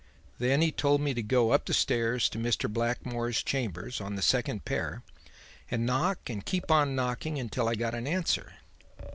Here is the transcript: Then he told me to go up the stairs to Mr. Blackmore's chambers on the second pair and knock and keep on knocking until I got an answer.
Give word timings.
Then 0.39 0.61
he 0.63 0.71
told 0.71 0.99
me 1.01 1.13
to 1.13 1.21
go 1.21 1.51
up 1.51 1.65
the 1.67 1.75
stairs 1.75 2.27
to 2.29 2.39
Mr. 2.39 2.67
Blackmore's 2.67 3.43
chambers 3.43 4.01
on 4.01 4.15
the 4.15 4.23
second 4.23 4.65
pair 4.65 5.03
and 5.69 5.85
knock 5.85 6.27
and 6.27 6.43
keep 6.43 6.71
on 6.71 6.95
knocking 6.95 7.37
until 7.37 7.69
I 7.69 7.75
got 7.75 7.93
an 7.93 8.07
answer. 8.07 8.53